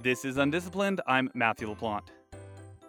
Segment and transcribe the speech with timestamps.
[0.00, 1.00] This is Undisciplined.
[1.08, 2.10] I'm Matthew LaPlante.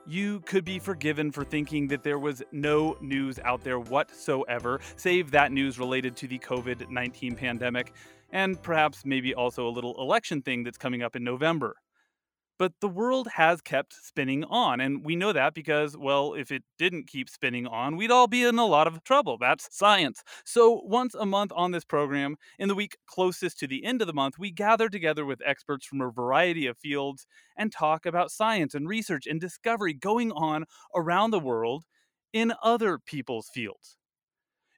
[0.06, 5.32] You could be forgiven for thinking that there was no news out there whatsoever, save
[5.32, 7.94] that news related to the COVID 19 pandemic,
[8.32, 11.76] and perhaps maybe also a little election thing that's coming up in November.
[12.60, 16.64] But the world has kept spinning on, and we know that because, well, if it
[16.78, 19.38] didn't keep spinning on, we'd all be in a lot of trouble.
[19.40, 20.24] That's science.
[20.46, 24.08] So, once a month on this program, in the week closest to the end of
[24.08, 27.26] the month, we gather together with experts from a variety of fields
[27.58, 31.86] and talk about science and research and discovery going on around the world
[32.34, 33.98] in other people's fields.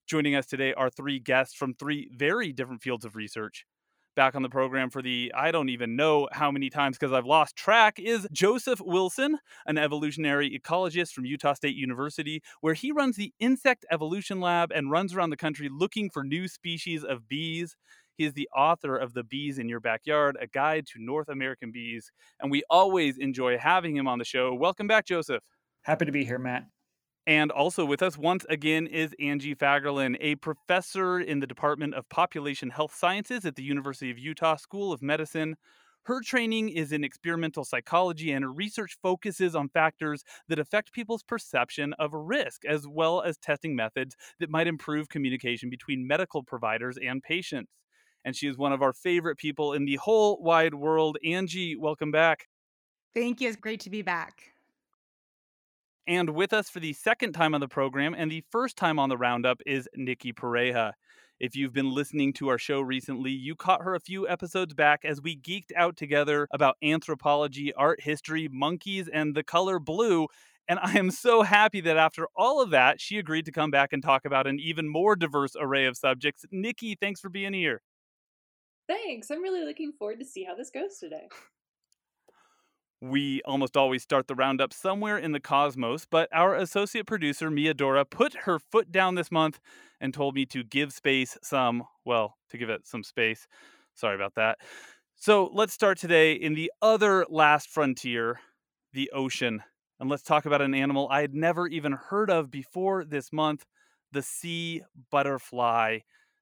[0.08, 3.66] Joining us today are three guests from three very different fields of research
[4.16, 7.26] back on the program for the I don't even know how many times because I've
[7.26, 13.16] lost track is Joseph Wilson, an evolutionary ecologist from Utah State University, where he runs
[13.16, 17.76] the Insect Evolution Lab and runs around the country looking for new species of bees.
[18.18, 21.72] He is the author of The Bees in Your Backyard, a guide to North American
[21.72, 24.54] bees, and we always enjoy having him on the show.
[24.54, 25.44] Welcome back, Joseph.
[25.84, 26.66] Happy to be here, Matt.
[27.28, 32.10] And also with us once again is Angie Fagerlin, a professor in the Department of
[32.10, 35.56] Population Health Sciences at the University of Utah School of Medicine.
[36.06, 41.22] Her training is in experimental psychology, and her research focuses on factors that affect people's
[41.22, 46.98] perception of risk, as well as testing methods that might improve communication between medical providers
[46.98, 47.72] and patients.
[48.26, 51.20] And she is one of our favorite people in the whole wide world.
[51.24, 52.48] Angie, welcome back.
[53.14, 53.48] Thank you.
[53.50, 54.51] It's great to be back.
[56.08, 59.10] And with us for the second time on the program and the first time on
[59.10, 60.94] the roundup is Nikki Pareja.
[61.40, 65.06] If you've been listening to our show recently, you caught her a few episodes back
[65.06, 70.28] as we geeked out together about anthropology, art history, monkeys, and the color blue.
[70.68, 73.94] And I am so happy that after all of that, she agreed to come back
[73.94, 76.46] and talk about an even more diverse array of subjects.
[76.52, 77.82] Nikki, thanks for being here.
[78.88, 79.32] Thanks.
[79.32, 81.28] I'm really looking forward to see how this goes today
[83.02, 87.74] we almost always start the roundup somewhere in the cosmos, but our associate producer, Mia
[87.74, 89.60] Dora, put her foot down this month
[90.00, 93.48] and told me to give space some, well, to give it some space.
[93.96, 94.60] Sorry about that.
[95.16, 98.40] So let's start today in the other last frontier,
[98.94, 99.64] the ocean.
[100.00, 103.66] And let's talk about an animal I had never even heard of before this month
[104.12, 106.00] the sea butterfly.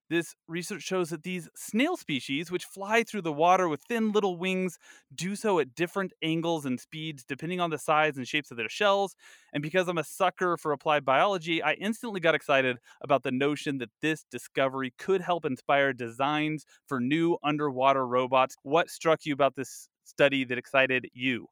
[0.10, 4.38] This research shows that these snail species, which fly through the water with thin little
[4.38, 4.80] wings,
[5.14, 8.70] do so at different angles and speeds depending on the size and shapes of their
[8.70, 9.16] shells.
[9.54, 13.78] And because I'm a sucker for applied biology, I instantly got excited about the notion
[13.78, 18.56] that this discovery could help inspire designs for new underwater robots.
[18.64, 21.48] What struck you about this study that excited you?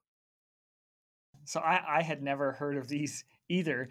[1.45, 3.89] So I, I had never heard of these either.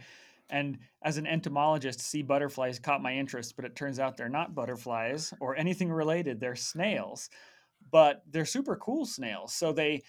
[0.50, 4.54] And as an entomologist, sea butterflies caught my interest, but it turns out they're not
[4.54, 6.38] butterflies or anything related.
[6.38, 7.28] They're snails,
[7.90, 9.52] but they're super cool snails.
[9.54, 10.02] So they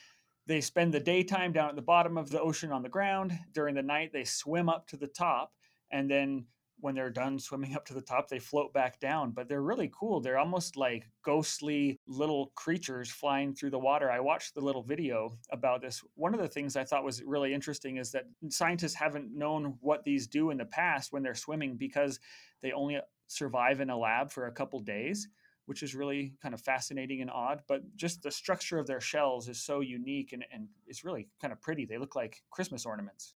[0.45, 3.37] they spend the daytime down at the bottom of the ocean on the ground.
[3.53, 5.51] During the night, they swim up to the top,
[5.91, 6.45] and then
[6.79, 9.31] when they're done swimming up to the top, they float back down.
[9.31, 10.19] But they're really cool.
[10.19, 14.11] They're almost like ghostly little creatures flying through the water.
[14.11, 16.03] I watched the little video about this.
[16.15, 20.03] One of the things I thought was really interesting is that scientists haven't known what
[20.03, 22.19] these do in the past when they're swimming because
[22.61, 25.27] they only survive in a lab for a couple days.
[25.65, 29.49] Which is really kind of fascinating and odd, but just the structure of their shells
[29.49, 31.83] is so unique and, and it's really kind of pretty.
[31.83, 33.33] They look like Christmas ornaments.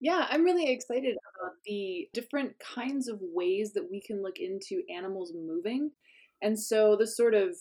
[0.00, 4.82] Yeah, I'm really excited about the different kinds of ways that we can look into
[4.94, 5.90] animals moving.
[6.42, 7.54] And so the sort of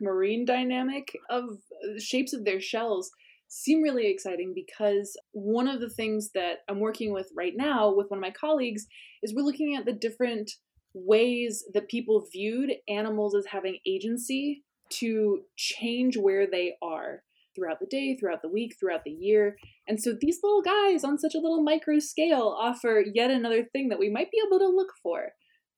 [0.00, 3.10] marine dynamic of uh, shapes of their shells
[3.48, 8.10] seem really exciting because one of the things that I'm working with right now with
[8.10, 8.86] one of my colleagues
[9.22, 10.50] is we're looking at the different
[10.92, 17.22] ways that people viewed animals as having agency to change where they are
[17.56, 19.56] throughout the day, throughout the week, throughout the year.
[19.88, 23.88] And so these little guys on such a little micro scale offer yet another thing
[23.88, 25.30] that we might be able to look for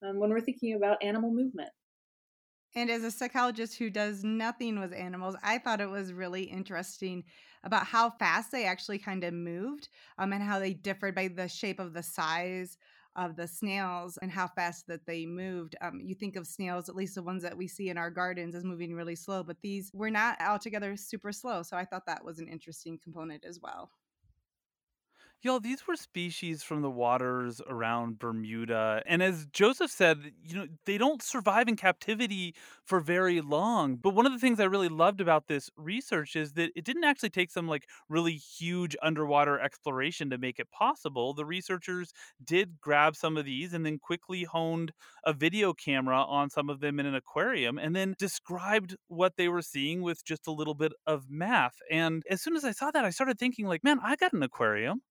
[0.07, 1.71] um, when we're thinking about animal movement.
[2.75, 7.25] And as a psychologist who does nothing with animals, I thought it was really interesting
[7.65, 9.89] about how fast they actually kind of moved
[10.19, 12.77] um, and how they differed by the shape of the size
[13.19, 15.77] of the snails and how fast that they moved.
[15.83, 18.55] Um, you think of snails, at least the ones that we see in our gardens,
[18.55, 21.63] as moving really slow, but these were not altogether super slow.
[21.63, 23.91] So I thought that was an interesting component as well.
[25.41, 29.05] Y'all, these were species from the waters around Bermuda.
[29.07, 33.95] And as Joseph said, you know, they don't survive in captivity for very long.
[33.95, 37.05] But one of the things I really loved about this research is that it didn't
[37.05, 41.35] actually take some like really huge underwater exploration to make it possible.
[41.35, 42.13] The researchers
[42.43, 44.91] did grab some of these and then quickly honed
[45.25, 49.49] a video camera on some of them in an aquarium and then described what they
[49.49, 51.77] were seeing with just a little bit of math.
[51.93, 54.43] And as soon as I saw that, I started thinking like, man, I got an
[54.43, 55.03] aquarium.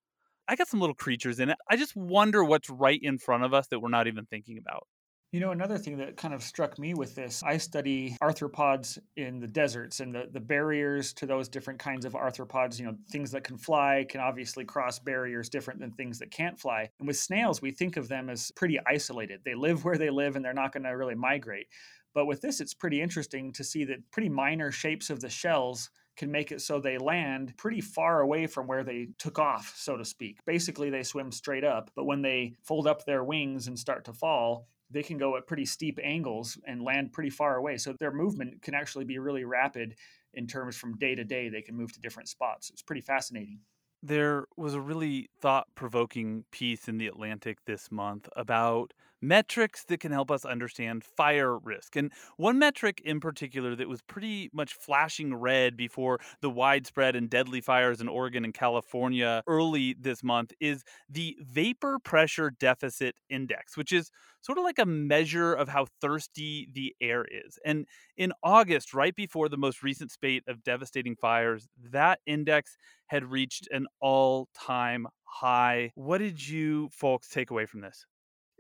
[0.48, 1.58] I got some little creatures in it.
[1.70, 4.88] I just wonder what's right in front of us that we're not even thinking about.
[5.34, 9.42] You know, another thing that kind of struck me with this, I study arthropods in
[9.42, 12.80] the deserts and the, the barriers to those different kinds of arthropods.
[12.80, 16.58] You know, things that can fly can obviously cross barriers different than things that can't
[16.58, 16.90] fly.
[17.00, 19.42] And with snails, we think of them as pretty isolated.
[19.44, 21.68] They live where they live and they're not going to really migrate.
[22.14, 25.90] But with this, it's pretty interesting to see that pretty minor shapes of the shells
[26.18, 29.96] can make it so they land pretty far away from where they took off, so
[29.96, 30.40] to speak.
[30.46, 34.14] Basically, they swim straight up, but when they fold up their wings and start to
[34.14, 37.78] fall, they can go at pretty steep angles and land pretty far away.
[37.78, 39.96] So their movement can actually be really rapid
[40.34, 41.50] in terms from day to day.
[41.50, 42.70] They can move to different spots.
[42.70, 43.60] It's pretty fascinating.
[44.04, 50.00] There was a really thought provoking piece in The Atlantic this month about metrics that
[50.00, 51.96] can help us understand fire risk.
[51.96, 57.30] And one metric in particular that was pretty much flashing red before the widespread and
[57.30, 63.76] deadly fires in Oregon and California early this month is the vapor pressure deficit index,
[63.78, 64.12] which is
[64.42, 67.60] sort of like a measure of how thirsty the air is.
[67.66, 67.86] And
[68.16, 72.78] in August, right before the most recent spate of devastating fires, that index
[73.08, 75.92] had reached an all time high.
[75.96, 78.06] What did you folks take away from this?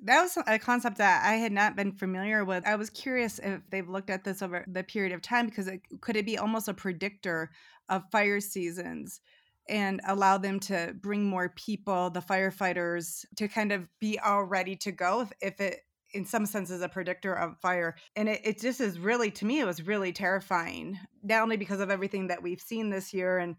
[0.04, 2.68] That was a concept that I had not been familiar with.
[2.68, 5.82] I was curious if they've looked at this over the period of time because it,
[6.02, 7.50] could it be almost a predictor
[7.90, 9.22] of fire seasons
[9.68, 14.76] and allow them to bring more people, the firefighters, to kind of be all ready
[14.78, 15.80] to go if, if it
[16.14, 17.96] in some sense is a predictor of fire.
[18.16, 21.82] And it, it just is really, to me, it was really terrifying, not only because
[21.82, 23.56] of everything that we've seen this year and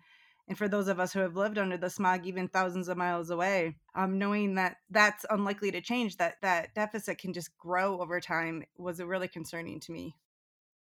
[0.49, 3.31] and for those of us who have lived under the smog even thousands of miles
[3.31, 8.21] away um, knowing that that's unlikely to change that that deficit can just grow over
[8.21, 10.15] time was really concerning to me.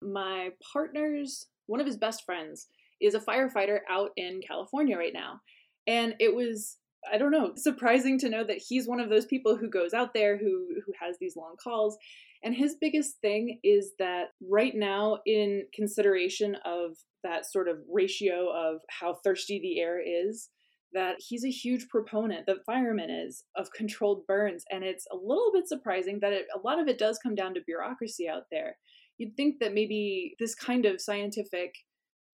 [0.02, 2.68] My partner's one of his best friends
[3.00, 5.40] is a firefighter out in california right now.
[5.86, 6.78] And it was
[7.12, 10.14] I don't know, surprising to know that he's one of those people who goes out
[10.14, 11.96] there who who has these long calls.
[12.42, 18.50] And his biggest thing is that right now in consideration of that sort of ratio
[18.54, 20.50] of how thirsty the air is
[20.92, 25.50] that he's a huge proponent the fireman is of controlled burns and it's a little
[25.52, 28.76] bit surprising that it, a lot of it does come down to bureaucracy out there
[29.18, 31.74] you'd think that maybe this kind of scientific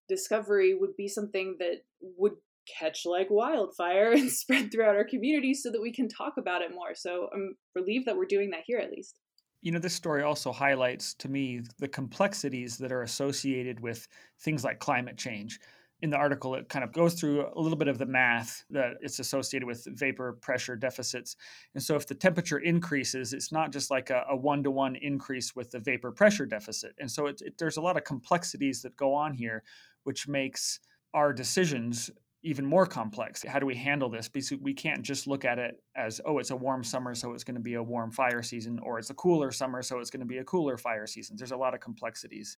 [0.08, 2.32] discovery would be something that would
[2.78, 6.70] catch like wildfire and spread throughout our community so that we can talk about it
[6.74, 9.20] more so i'm relieved that we're doing that here at least
[9.62, 14.08] you know, this story also highlights to me the complexities that are associated with
[14.40, 15.60] things like climate change.
[16.02, 18.94] In the article, it kind of goes through a little bit of the math that
[19.02, 21.36] it's associated with vapor pressure deficits.
[21.74, 25.54] And so, if the temperature increases, it's not just like a one to one increase
[25.54, 26.94] with the vapor pressure deficit.
[26.98, 29.62] And so, it, it, there's a lot of complexities that go on here,
[30.04, 30.80] which makes
[31.12, 32.10] our decisions
[32.42, 33.44] even more complex.
[33.44, 34.28] How do we handle this?
[34.28, 37.44] Because we can't just look at it as, oh, it's a warm summer, so it's
[37.44, 40.20] going to be a warm fire season, or it's a cooler summer, so it's going
[40.20, 41.36] to be a cooler fire season.
[41.36, 42.56] There's a lot of complexities.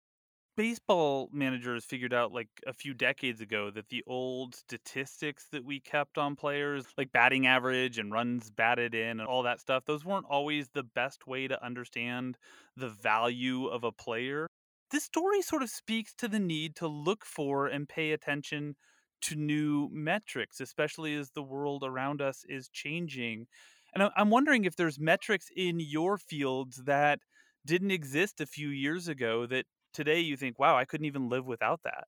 [0.55, 5.79] Baseball managers figured out like a few decades ago that the old statistics that we
[5.79, 10.05] kept on players, like batting average and runs batted in and all that stuff, those
[10.05, 12.37] weren't always the best way to understand
[12.77, 14.45] the value of a player.
[14.91, 18.75] This story sort of speaks to the need to look for and pay attention
[19.23, 23.47] to new metrics, especially as the world around us is changing.
[23.95, 27.19] And I'm wondering if there's metrics in your fields that
[27.65, 31.45] didn't exist a few years ago that today you think, wow, I couldn't even live
[31.45, 32.05] without that.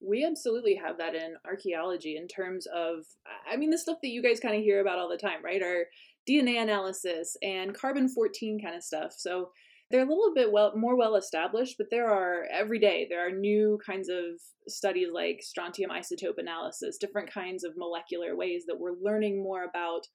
[0.00, 3.04] We absolutely have that in archaeology in terms of,
[3.50, 5.62] I mean, the stuff that you guys kind of hear about all the time, right?
[5.62, 5.86] Our
[6.28, 9.14] DNA analysis and carbon 14 kind of stuff.
[9.16, 9.50] So
[9.90, 13.30] they're a little bit well more well established, but there are every day there are
[13.30, 18.96] new kinds of studies like strontium isotope analysis, different kinds of molecular ways that we're
[19.00, 20.06] learning more about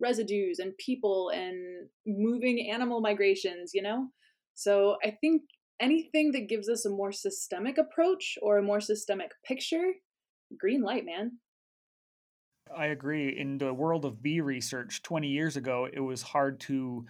[0.00, 4.08] residues and people and moving animal migrations, you know?
[4.54, 5.42] So I think
[5.80, 9.92] anything that gives us a more systemic approach or a more systemic picture,
[10.58, 11.38] green light, man.
[12.74, 13.36] I agree.
[13.38, 17.06] In the world of bee research 20 years ago, it was hard to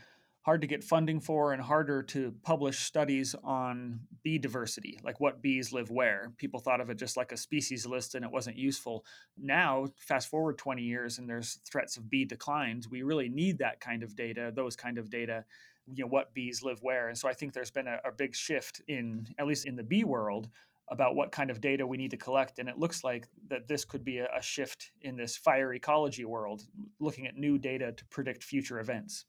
[0.49, 5.43] hard to get funding for and harder to publish studies on bee diversity, like what
[5.43, 6.33] bees live where.
[6.39, 9.05] People thought of it just like a species list and it wasn't useful.
[9.37, 12.89] Now, fast forward 20 years and there's threats of bee declines.
[12.89, 15.45] We really need that kind of data, those kind of data
[15.93, 18.35] you know what bees live where and so i think there's been a, a, big
[18.35, 20.51] shift in at least in the bee world
[20.91, 23.87] about what kind of data we need to collect and it looks like that this
[23.87, 26.67] could be a, a shift in this fire ecology world
[27.01, 29.25] looking at new data to predict future events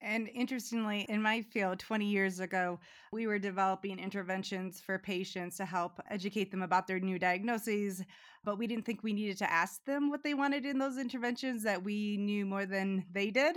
[0.00, 2.78] and interestingly, in my field, 20 years ago,
[3.12, 8.02] we were developing interventions for patients to help educate them about their new diagnoses.
[8.44, 11.64] But we didn't think we needed to ask them what they wanted in those interventions,
[11.64, 13.56] that we knew more than they did.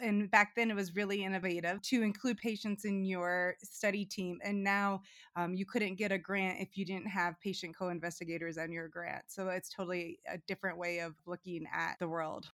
[0.00, 4.38] And back then, it was really innovative to include patients in your study team.
[4.44, 5.02] And now
[5.34, 8.86] um, you couldn't get a grant if you didn't have patient co investigators on your
[8.86, 9.24] grant.
[9.26, 12.50] So it's totally a different way of looking at the world.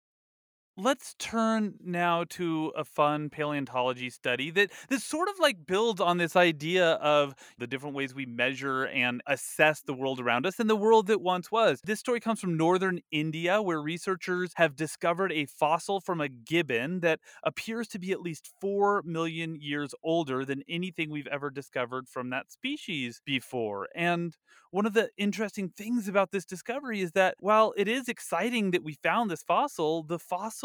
[0.75, 6.17] Let's turn now to a fun paleontology study that this sort of like builds on
[6.17, 10.67] this idea of the different ways we measure and assess the world around us and
[10.67, 11.79] the world that once was.
[11.83, 17.01] This story comes from northern India where researchers have discovered a fossil from a gibbon
[17.01, 22.09] that appears to be at least 4 million years older than anything we've ever discovered
[22.09, 23.89] from that species before.
[23.93, 24.35] And
[24.71, 28.83] one of the interesting things about this discovery is that while it is exciting that
[28.83, 30.62] we found this fossil, the fossil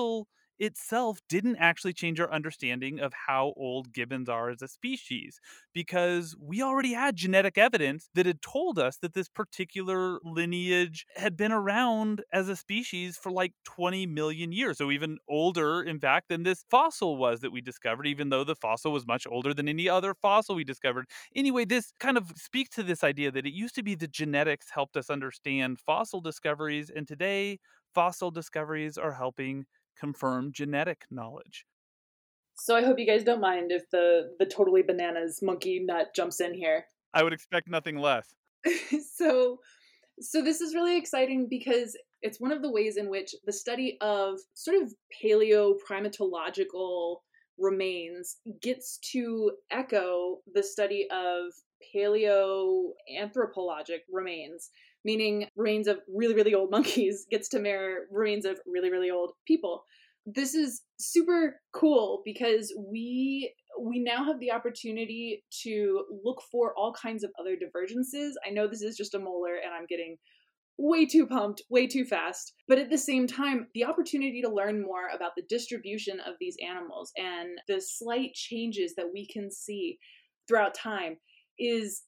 [0.60, 5.38] itself didn't actually change our understanding of how old gibbons are as a species
[5.72, 11.36] because we already had genetic evidence that had told us that this particular lineage had
[11.36, 14.78] been around as a species for like 20 million years.
[14.78, 18.56] So, even older, in fact, than this fossil was that we discovered, even though the
[18.56, 21.06] fossil was much older than any other fossil we discovered.
[21.36, 24.70] Anyway, this kind of speaks to this idea that it used to be the genetics
[24.70, 27.58] helped us understand fossil discoveries, and today,
[27.94, 29.64] fossil discoveries are helping
[29.98, 31.66] confirm genetic knowledge.
[32.54, 36.40] So I hope you guys don't mind if the the totally bananas monkey nut jumps
[36.40, 36.86] in here.
[37.14, 38.34] I would expect nothing less.
[39.14, 39.58] so
[40.20, 43.96] so this is really exciting because it's one of the ways in which the study
[44.00, 47.18] of sort of paleo primatological
[47.58, 51.52] remains gets to echo the study of
[51.94, 54.70] paleo anthropologic remains
[55.08, 59.32] meaning remains of really, really old monkeys gets to mirror remains of really, really old
[59.46, 59.84] people.
[60.26, 66.92] This is super cool because we we now have the opportunity to look for all
[66.92, 68.36] kinds of other divergences.
[68.46, 70.18] I know this is just a molar and I'm getting
[70.76, 72.52] way too pumped, way too fast.
[72.66, 76.56] But at the same time, the opportunity to learn more about the distribution of these
[76.68, 79.98] animals and the slight changes that we can see
[80.46, 81.16] throughout time
[81.58, 82.02] is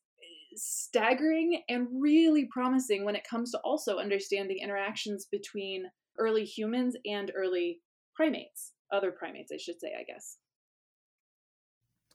[0.54, 5.84] staggering and really promising when it comes to also understanding interactions between
[6.18, 7.80] early humans and early
[8.14, 10.36] primates, other primates, I should say, I guess.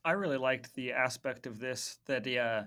[0.03, 2.63] I really liked the aspect of this that the uh,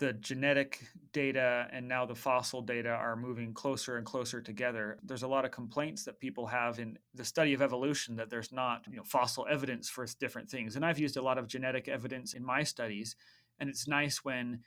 [0.00, 0.80] the genetic
[1.12, 4.98] data and now the fossil data are moving closer and closer together.
[5.02, 8.50] There's a lot of complaints that people have in the study of evolution that there's
[8.50, 10.74] not you know, fossil evidence for different things.
[10.74, 13.14] And I've used a lot of genetic evidence in my studies.
[13.58, 14.60] And it's nice when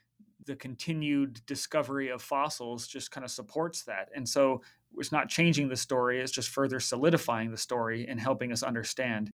[0.46, 4.08] the continued discovery of fossils just kind of supports that.
[4.14, 4.62] And so
[4.96, 9.30] it's not changing the story, it's just further solidifying the story and helping us understand.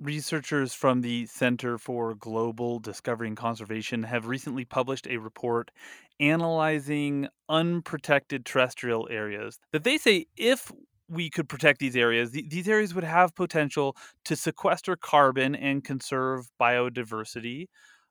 [0.00, 5.70] Researchers from the Center for Global Discovery and Conservation have recently published a report
[6.18, 10.72] analyzing unprotected terrestrial areas that they say if
[11.08, 15.84] we could protect these areas, th- these areas would have potential to sequester carbon and
[15.84, 17.66] conserve biodiversity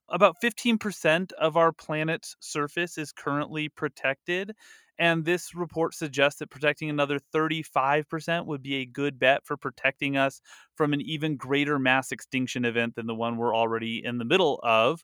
[0.09, 4.53] about 15% of our planet's surface is currently protected.
[4.99, 10.17] And this report suggests that protecting another 35% would be a good bet for protecting
[10.17, 10.39] us
[10.75, 14.59] from an even greater mass extinction event than the one we're already in the middle
[14.61, 15.03] of.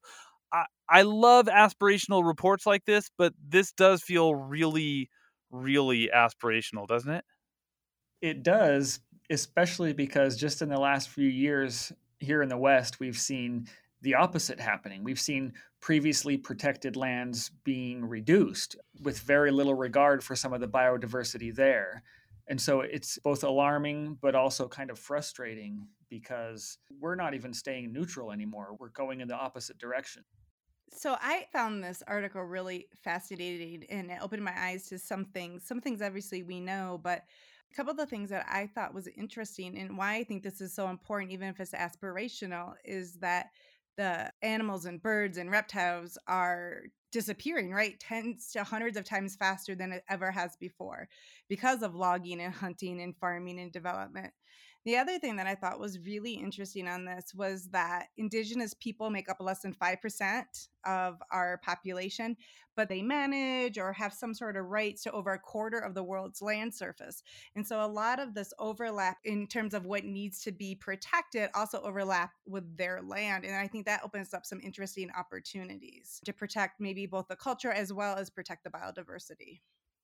[0.53, 5.09] I, I love aspirational reports like this, but this does feel really,
[5.49, 7.25] really aspirational, doesn't it?
[8.21, 13.17] It does, especially because just in the last few years here in the West, we've
[13.17, 13.67] seen
[14.01, 15.03] the opposite happening.
[15.03, 20.67] We've seen previously protected lands being reduced with very little regard for some of the
[20.67, 22.03] biodiversity there.
[22.47, 27.93] And so it's both alarming, but also kind of frustrating because we're not even staying
[27.93, 28.75] neutral anymore.
[28.79, 30.23] We're going in the opposite direction.
[30.91, 35.63] So I found this article really fascinating and it opened my eyes to some things.
[35.65, 37.23] Some things obviously we know, but
[37.71, 40.61] a couple of the things that I thought was interesting and why I think this
[40.61, 43.51] is so important, even if it's aspirational, is that
[43.99, 47.99] the animals and birds and reptiles are disappearing, right?
[47.99, 51.09] Tens to hundreds of times faster than it ever has before
[51.49, 54.31] because of logging and hunting and farming and development.
[54.89, 59.11] The other thing that I thought was really interesting on this was that Indigenous people
[59.11, 60.43] make up less than 5%
[60.83, 62.35] of our population,
[62.75, 66.01] but they manage or have some sort of rights to over a quarter of the
[66.01, 67.21] world's land surface.
[67.55, 71.51] And so a lot of this overlap in terms of what needs to be protected
[71.53, 73.45] also overlap with their land.
[73.45, 77.71] And I think that opens up some interesting opportunities to protect maybe both the culture
[77.71, 79.59] as well as protect the biodiversity.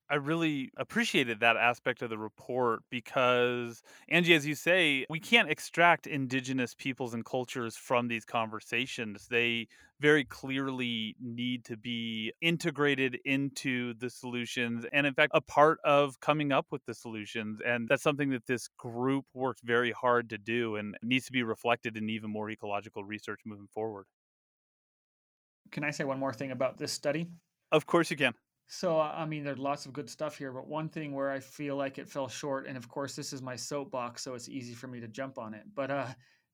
[0.08, 5.50] I really appreciated that aspect of the report because, Angie, as you say, we can't
[5.50, 9.28] extract indigenous peoples and cultures from these conversations.
[9.28, 9.68] They
[10.00, 16.20] very clearly need to be integrated into the solutions and, in fact, a part of
[16.20, 17.60] coming up with the solutions.
[17.66, 21.42] And that's something that this group worked very hard to do and needs to be
[21.42, 24.06] reflected in even more ecological research moving forward.
[25.72, 27.28] Can I say one more thing about this study?
[27.72, 28.34] Of course, you can.
[28.68, 31.76] So, I mean, there's lots of good stuff here, but one thing where I feel
[31.76, 34.88] like it fell short, and of course, this is my soapbox, so it's easy for
[34.88, 36.08] me to jump on it, but uh,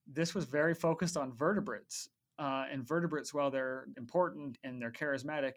[0.06, 2.10] this was very focused on vertebrates.
[2.38, 5.53] Uh, and vertebrates, while they're important and they're charismatic,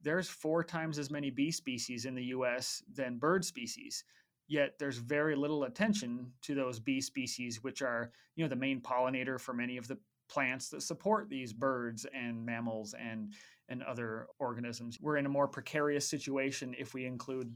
[0.00, 4.04] there's four times as many bee species in the US than bird species.
[4.48, 8.80] Yet there's very little attention to those bee species, which are, you know, the main
[8.80, 13.34] pollinator for many of the plants that support these birds and mammals and
[13.72, 14.98] and other organisms.
[15.00, 17.52] We're in a more precarious situation if we include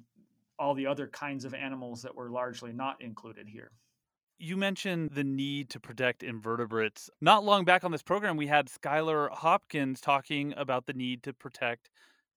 [0.59, 3.71] all the other kinds of animals that were largely not included here.
[4.39, 7.09] You mentioned the need to protect invertebrates.
[7.21, 11.33] Not long back on this program, we had Skylar Hopkins talking about the need to
[11.33, 11.91] protect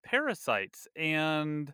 [0.05, 0.87] parasites.
[0.95, 1.73] And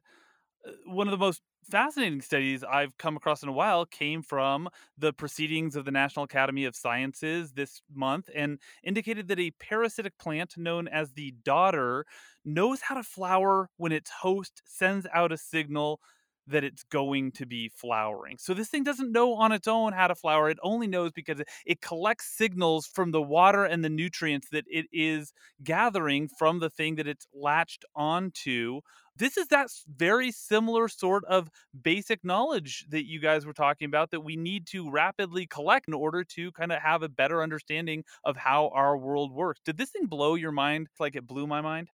[0.67, 4.69] uh, one of the most fascinating studies I've come across in a while came from
[4.97, 10.17] the proceedings of the National Academy of Sciences this month and indicated that a parasitic
[10.17, 12.05] plant known as the dodder
[12.43, 15.99] knows how to flower when its host sends out a signal
[16.47, 18.37] that it's going to be flowering.
[18.39, 20.49] So this thing doesn't know on its own how to flower.
[20.49, 24.85] It only knows because it collects signals from the water and the nutrients that it
[24.91, 25.33] is
[25.63, 28.81] gathering from the thing that it's latched onto
[29.17, 31.49] this is that very similar sort of
[31.81, 35.93] basic knowledge that you guys were talking about that we need to rapidly collect in
[35.93, 39.61] order to kind of have a better understanding of how our world works.
[39.63, 41.89] Did this thing blow your mind like it blew my mind?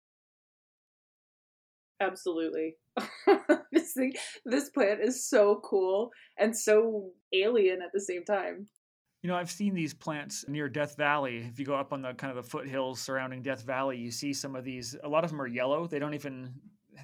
[1.99, 2.75] Absolutely.
[3.71, 4.13] this thing
[4.45, 8.67] this plant is so cool and so alien at the same time.
[9.21, 11.39] You know, I've seen these plants near Death Valley.
[11.39, 14.33] If you go up on the kind of the foothills surrounding Death Valley, you see
[14.33, 14.95] some of these.
[15.03, 15.87] A lot of them are yellow.
[15.87, 16.53] They don't even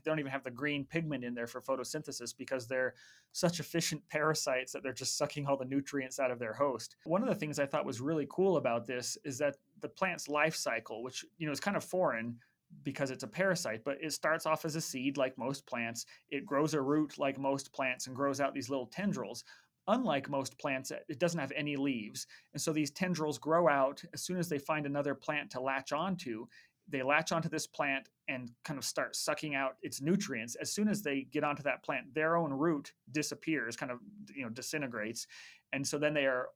[0.04, 2.94] they don't even have the green pigment in there for photosynthesis because they're
[3.32, 6.96] such efficient parasites that they're just sucking all the nutrients out of their host.
[7.04, 10.28] One of the things I thought was really cool about this is that the plant's
[10.28, 12.38] life cycle, which you know is kind of foreign
[12.84, 16.06] because it's a parasite, but it starts off as a seed like most plants.
[16.30, 19.44] It grows a root like most plants and grows out these little tendrils.
[19.88, 22.26] Unlike most plants, it doesn't have any leaves.
[22.54, 24.04] And so these tendrils grow out.
[24.14, 26.48] As soon as they find another plant to latch onto
[26.88, 30.56] they latch onto this plant and kind of start sucking out its nutrients.
[30.56, 34.00] As soon as they get onto that plant their own root disappears kind of
[34.34, 35.28] you know disintegrates.
[35.74, 36.48] And so then they are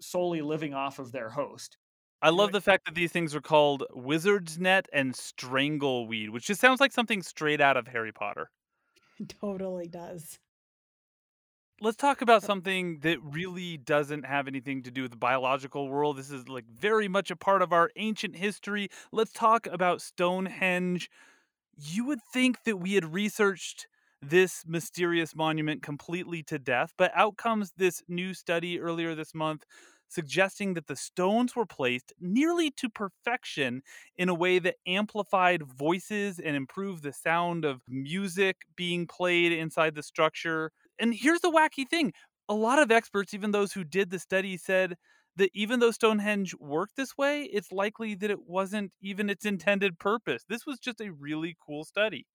[0.00, 1.78] solely living off of their host
[2.22, 6.60] I love the fact that these things are called wizard's net and strangleweed, which just
[6.60, 8.50] sounds like something straight out of Harry Potter.
[9.28, 10.38] totally does
[11.80, 16.16] let's talk about something that really doesn't have anything to do with the biological world.
[16.16, 18.88] This is like very much a part of our ancient history.
[19.12, 21.10] Let's talk about Stonehenge.
[21.76, 23.88] You would think that we had researched
[24.22, 29.64] this mysterious monument completely to death, but out comes this new study earlier this month
[30.10, 33.82] suggesting that the stones were placed nearly to perfection
[34.16, 39.94] in a way that amplified voices and improved the sound of music being played inside
[39.94, 42.12] the structure and here's the wacky thing
[42.48, 44.96] a lot of experts, even those who did the study, said
[45.36, 49.98] that even though Stonehenge worked this way, it's likely that it wasn't even its intended
[50.00, 50.44] purpose.
[50.48, 52.26] This was just a really cool study.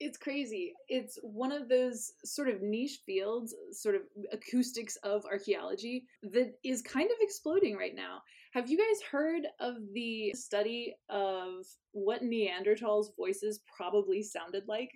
[0.00, 0.72] It's crazy.
[0.88, 6.80] It's one of those sort of niche fields, sort of acoustics of archaeology, that is
[6.80, 8.22] kind of exploding right now.
[8.52, 14.90] Have you guys heard of the study of what Neanderthals' voices probably sounded like?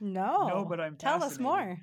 [0.00, 0.48] No.
[0.48, 1.76] No, but I'm Tell us more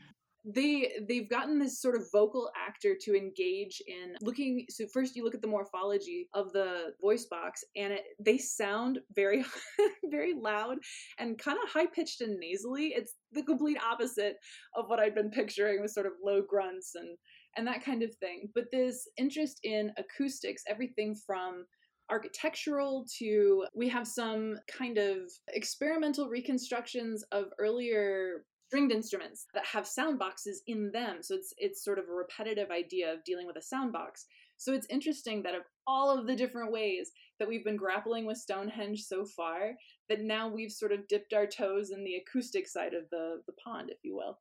[0.46, 5.24] they they've gotten this sort of vocal actor to engage in looking so first you
[5.24, 9.44] look at the morphology of the voice box and it, they sound very
[10.06, 10.78] very loud
[11.18, 12.94] and kind of high pitched and nasally.
[12.96, 14.36] It's the complete opposite
[14.76, 17.18] of what i'd been picturing with sort of low grunts and
[17.58, 18.50] and that kind of thing.
[18.54, 21.66] But this interest in acoustics everything from
[22.12, 25.18] architectural to we have some kind of
[25.50, 28.44] experimental reconstructions of earlier
[28.76, 31.20] stringed instruments that have sound boxes in them.
[31.22, 34.26] So it's it's sort of a repetitive idea of dealing with a sound box.
[34.58, 38.38] So it's interesting that of all of the different ways that we've been grappling with
[38.38, 39.72] Stonehenge so far,
[40.10, 43.54] that now we've sort of dipped our toes in the acoustic side of the, the
[43.64, 44.40] pond, if you will.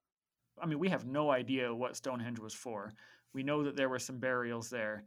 [0.60, 2.92] I mean, we have no idea what Stonehenge was for.
[3.34, 5.04] We know that there were some burials there,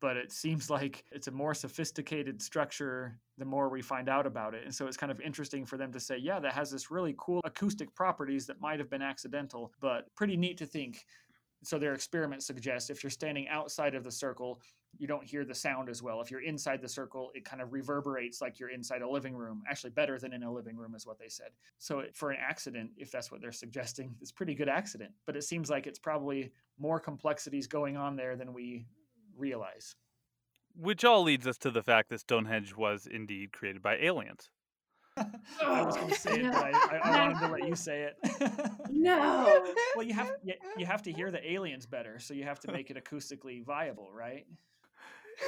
[0.00, 4.54] but it seems like it's a more sophisticated structure the more we find out about
[4.54, 4.64] it.
[4.64, 7.14] And so it's kind of interesting for them to say, yeah, that has this really
[7.18, 11.04] cool acoustic properties that might have been accidental, but pretty neat to think.
[11.62, 14.60] So their experiment suggests if you're standing outside of the circle
[14.98, 16.20] you don't hear the sound as well.
[16.20, 19.62] If you're inside the circle it kind of reverberates like you're inside a living room
[19.70, 21.50] actually better than in a living room is what they said.
[21.78, 25.12] So for an accident if that's what they're suggesting it's pretty good accident.
[25.26, 28.86] But it seems like it's probably more complexities going on there than we
[29.40, 29.94] realize
[30.76, 34.50] which all leads us to the fact that stonehenge was indeed created by aliens
[35.62, 38.02] I was going to say it, but I, I, I, wanted to let you say
[38.02, 38.16] it.
[38.90, 39.74] no.
[39.96, 42.72] Well, you have you, you have to hear the aliens better, so you have to
[42.72, 44.46] make it acoustically viable, right?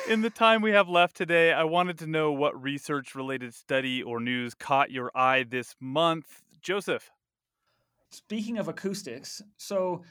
[0.09, 4.03] In the time we have left today, I wanted to know what research related study
[4.03, 6.43] or news caught your eye this month.
[6.61, 7.11] Joseph.
[8.11, 10.03] Speaking of acoustics, so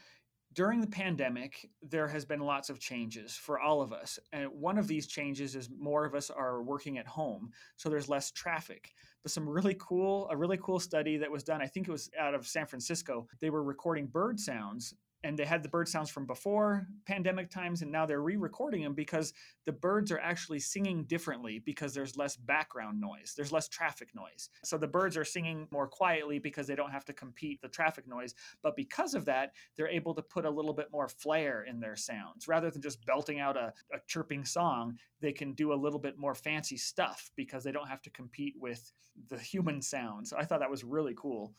[0.53, 4.19] during the pandemic, there has been lots of changes for all of us.
[4.33, 8.09] And one of these changes is more of us are working at home, so there's
[8.09, 8.93] less traffic.
[9.23, 12.09] But some really cool, a really cool study that was done, I think it was
[12.19, 13.27] out of San Francisco.
[13.39, 17.81] They were recording bird sounds and they had the bird sounds from before pandemic times
[17.81, 19.33] and now they're re-recording them because
[19.65, 24.49] the birds are actually singing differently because there's less background noise there's less traffic noise.
[24.63, 28.07] So the birds are singing more quietly because they don't have to compete the traffic
[28.07, 31.79] noise but because of that they're able to put a little bit more flair in
[31.79, 32.47] their sounds.
[32.47, 36.17] Rather than just belting out a, a chirping song they can do a little bit
[36.17, 38.91] more fancy stuff because they don't have to compete with
[39.29, 40.33] the human sounds.
[40.33, 41.53] I thought that was really cool.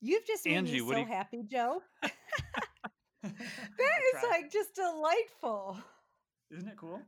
[0.00, 1.82] You've just made Angie, me so you- happy, Joe.
[3.78, 4.30] that is Try.
[4.30, 5.78] like just delightful.
[6.50, 7.00] isn't it cool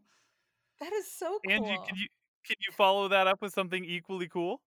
[0.80, 1.52] That is so cool.
[1.52, 2.06] Angie, can you
[2.46, 4.60] can you follow that up with something equally cool?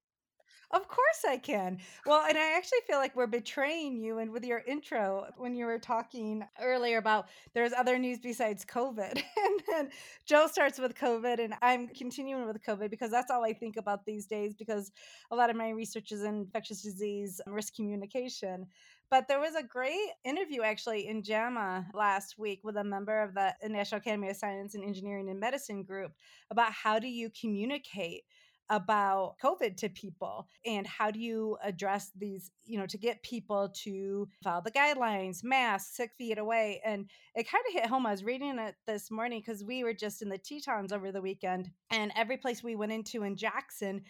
[0.74, 1.78] Of course I can.
[2.04, 5.68] Well, and I actually feel like we're betraying you and with your intro when you
[5.68, 9.14] were talking earlier about there's other news besides COVID.
[9.46, 9.90] and then
[10.26, 14.04] Joe starts with COVID and I'm continuing with COVID because that's all I think about
[14.04, 14.92] these days because
[15.30, 18.66] a lot of my research is in infectious disease and risk communication.
[19.12, 23.36] But there was a great interview actually in JAMA last week with a member of
[23.36, 26.14] the National Academy of Science and Engineering and Medicine group
[26.50, 28.24] about how do you communicate
[28.70, 33.70] about COVID to people and how do you address these, you know, to get people
[33.84, 36.82] to follow the guidelines, masks, six feet away.
[36.86, 38.06] And it kind of hit home.
[38.06, 41.22] I was reading it this morning because we were just in the Tetons over the
[41.22, 44.04] weekend, and every place we went into in Jackson,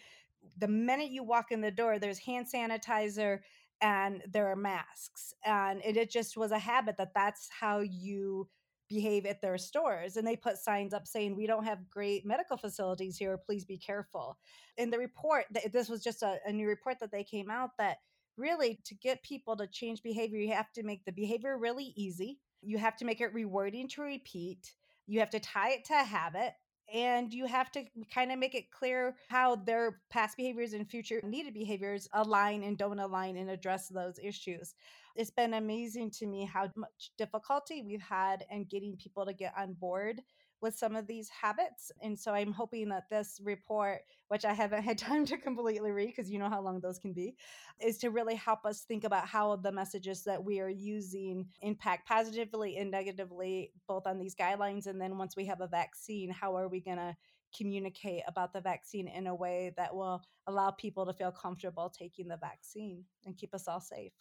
[0.58, 3.40] the minute you walk in the door, there's hand sanitizer
[3.80, 5.34] and there are masks.
[5.44, 8.48] And it, it just was a habit that that's how you
[8.94, 12.56] behave at their stores and they put signs up saying we don't have great medical
[12.56, 14.38] facilities here please be careful.
[14.76, 17.98] In the report this was just a, a new report that they came out that
[18.36, 22.38] really to get people to change behavior you have to make the behavior really easy.
[22.62, 24.72] You have to make it rewarding to repeat.
[25.06, 26.54] You have to tie it to a habit
[26.92, 31.20] and you have to kind of make it clear how their past behaviors and future
[31.24, 34.74] needed behaviors align and don't align and address those issues.
[35.16, 39.54] It's been amazing to me how much difficulty we've had in getting people to get
[39.56, 40.20] on board
[40.64, 41.92] with some of these habits.
[42.02, 46.08] And so I'm hoping that this report, which I haven't had time to completely read
[46.08, 47.36] because you know how long those can be,
[47.80, 52.08] is to really help us think about how the messages that we are using impact
[52.08, 54.86] positively and negatively, both on these guidelines.
[54.86, 57.14] And then once we have a vaccine, how are we going to
[57.56, 62.26] communicate about the vaccine in a way that will allow people to feel comfortable taking
[62.26, 64.12] the vaccine and keep us all safe?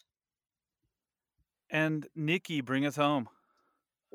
[1.69, 3.29] And Nikki, bring us home.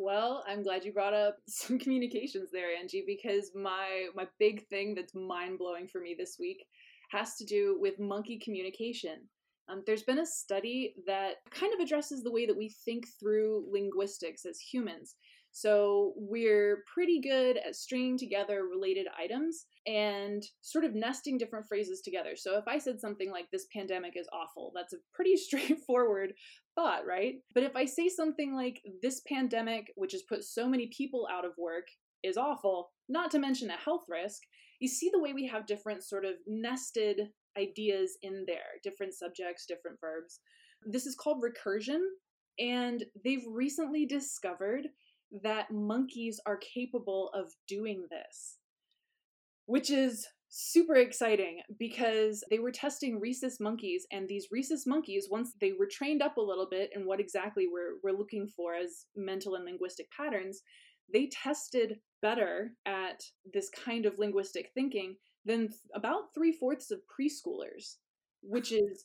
[0.00, 4.94] Well, I'm glad you brought up some communications there, Angie, because my my big thing
[4.94, 6.64] that's mind blowing for me this week
[7.10, 9.28] has to do with monkey communication.
[9.68, 13.66] Um, there's been a study that kind of addresses the way that we think through
[13.70, 15.16] linguistics as humans.
[15.58, 22.00] So we're pretty good at stringing together related items and sort of nesting different phrases
[22.00, 22.36] together.
[22.36, 26.34] So if I said something like, this pandemic is awful, that's a pretty straightforward
[26.76, 27.40] thought, right?
[27.54, 31.44] But if I say something like, this pandemic, which has put so many people out
[31.44, 31.88] of work,
[32.22, 34.42] is awful, not to mention a health risk,
[34.78, 39.66] you see the way we have different sort of nested ideas in there, different subjects,
[39.66, 40.38] different verbs.
[40.86, 41.98] This is called recursion,
[42.60, 44.86] and they've recently discovered
[45.42, 48.56] that monkeys are capable of doing this,
[49.66, 55.52] which is super exciting because they were testing rhesus monkeys and these rhesus monkeys once
[55.60, 59.04] they were trained up a little bit in what exactly we're, we're looking for as
[59.14, 60.62] mental and linguistic patterns
[61.12, 67.96] they tested better at this kind of linguistic thinking than about three-fourths of preschoolers
[68.42, 69.04] which is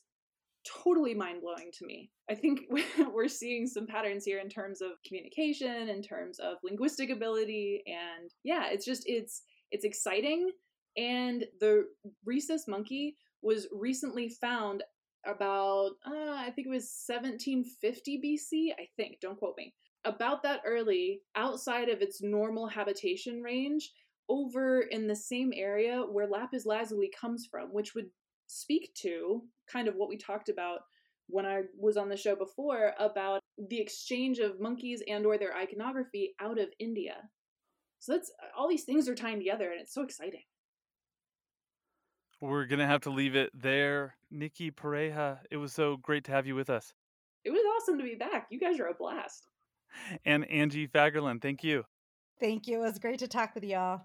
[0.64, 2.60] totally mind-blowing to me i think
[3.12, 8.30] we're seeing some patterns here in terms of communication in terms of linguistic ability and
[8.44, 10.50] yeah it's just it's it's exciting
[10.96, 11.84] and the
[12.24, 14.82] rhesus monkey was recently found
[15.26, 19.74] about, uh, I think it was 1750 BC, I think, don't quote me.
[20.04, 23.90] About that early, outside of its normal habitation range,
[24.28, 28.06] over in the same area where lapis lazuli comes from, which would
[28.46, 30.80] speak to kind of what we talked about
[31.28, 35.56] when I was on the show before about the exchange of monkeys and or their
[35.56, 37.16] iconography out of India.
[37.98, 40.42] So that's all these things are tying together and it's so exciting.
[42.40, 44.16] We're going to have to leave it there.
[44.30, 46.92] Nikki Pareja, it was so great to have you with us.
[47.44, 48.48] It was awesome to be back.
[48.50, 49.48] You guys are a blast.
[50.24, 51.84] And Angie Fagerlin, thank you.
[52.40, 52.78] Thank you.
[52.78, 54.00] It was great to talk with y'all.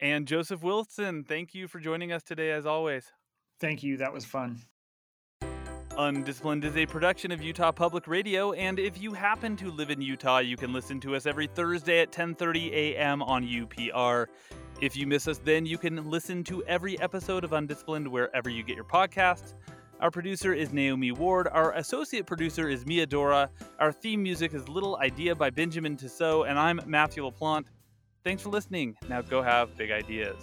[0.00, 3.12] And Joseph Wilson, thank you for joining us today, as always.
[3.60, 3.98] Thank you.
[3.98, 4.60] That was fun.
[5.98, 10.00] Undisciplined is a production of Utah Public Radio, and if you happen to live in
[10.00, 13.22] Utah, you can listen to us every Thursday at 10:30 a.m.
[13.22, 14.28] on UPR.
[14.80, 18.62] If you miss us, then you can listen to every episode of Undisciplined wherever you
[18.62, 19.52] get your podcasts.
[20.00, 21.48] Our producer is Naomi Ward.
[21.48, 23.50] Our associate producer is Mia Dora.
[23.78, 27.66] Our theme music is Little Idea by Benjamin Tissot, and I'm Matthew LaPlante.
[28.24, 28.96] Thanks for listening.
[29.10, 30.38] Now go have big ideas.